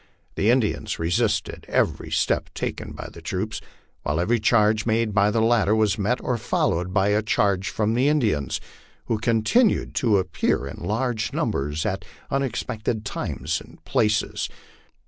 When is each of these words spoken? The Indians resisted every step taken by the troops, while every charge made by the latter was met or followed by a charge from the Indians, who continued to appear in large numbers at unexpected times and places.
The 0.33 0.49
Indians 0.49 0.97
resisted 0.97 1.63
every 1.69 2.09
step 2.09 2.51
taken 2.55 2.93
by 2.93 3.09
the 3.13 3.21
troops, 3.21 3.61
while 4.01 4.19
every 4.19 4.39
charge 4.39 4.87
made 4.87 5.13
by 5.13 5.29
the 5.29 5.41
latter 5.43 5.75
was 5.75 5.99
met 5.99 6.19
or 6.21 6.39
followed 6.39 6.91
by 6.91 7.09
a 7.09 7.21
charge 7.21 7.69
from 7.69 7.93
the 7.93 8.07
Indians, 8.09 8.59
who 9.05 9.19
continued 9.19 9.93
to 10.01 10.17
appear 10.17 10.65
in 10.65 10.81
large 10.83 11.33
numbers 11.33 11.85
at 11.85 12.03
unexpected 12.31 13.05
times 13.05 13.61
and 13.61 13.77
places. 13.85 14.49